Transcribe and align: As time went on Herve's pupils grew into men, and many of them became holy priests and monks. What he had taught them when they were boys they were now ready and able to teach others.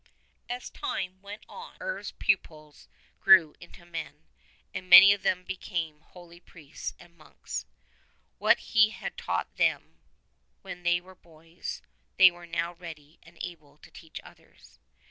As 0.49 0.71
time 0.71 1.21
went 1.21 1.43
on 1.47 1.75
Herve's 1.79 2.13
pupils 2.13 2.87
grew 3.19 3.53
into 3.59 3.85
men, 3.85 4.23
and 4.73 4.89
many 4.89 5.13
of 5.13 5.21
them 5.21 5.43
became 5.43 5.99
holy 6.01 6.39
priests 6.39 6.95
and 6.97 7.15
monks. 7.15 7.67
What 8.39 8.57
he 8.57 8.89
had 8.89 9.15
taught 9.15 9.57
them 9.57 9.99
when 10.63 10.81
they 10.81 10.99
were 11.01 11.13
boys 11.13 11.83
they 12.17 12.31
were 12.31 12.47
now 12.47 12.73
ready 12.73 13.19
and 13.21 13.37
able 13.41 13.77
to 13.77 13.91
teach 13.91 14.19
others. 14.23 14.79